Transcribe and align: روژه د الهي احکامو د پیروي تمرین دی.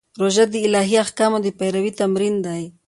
روژه 0.19 0.45
د 0.51 0.53
الهي 0.67 0.97
احکامو 1.03 1.37
د 1.41 1.47
پیروي 1.59 1.91
تمرین 1.99 2.35
دی. 2.45 2.63